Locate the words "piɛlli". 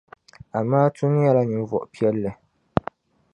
1.93-2.31